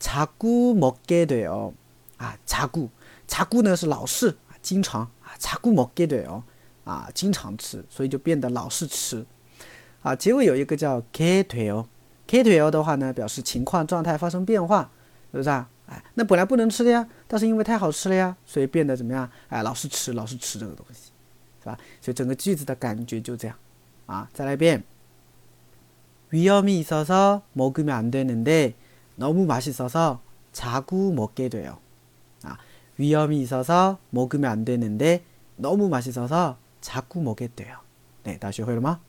[0.00, 1.72] 자꾸먹게돼 요。
[2.18, 2.88] 啊，자꾸
[3.26, 6.42] 자꾸呢是老是啊，经常啊，자꾸먹게돼 요。
[6.84, 9.24] 啊，经常吃，所以就变得老是吃。
[10.02, 11.86] 啊，结尾有一个叫게돼 요，
[12.26, 14.90] 게돼요的话呢，表示情况状态发生变化，
[15.30, 15.68] 是不是啊？
[15.86, 19.30] 哎，那本来不能吃的呀，但是因为太好吃了呀，所以变得怎么样？
[19.48, 21.12] 哎，老是吃，老是吃这个东西，
[21.60, 21.78] 是吧？
[22.00, 23.56] 所以整个句子的感觉就这样。
[24.06, 24.82] 啊，再来一遍。
[26.31, 28.73] 위험이 있어서 먹으면 안 되는데
[29.15, 30.21] 너무 맛있어서
[30.51, 31.77] 자꾸 먹게 돼요.
[32.43, 32.57] 아,
[32.97, 35.23] 위험이 있어서 먹으면 안 되는데
[35.55, 37.77] 너무 맛있어서 자꾸 먹게 돼요.
[38.23, 38.99] 네, 다시 회로마.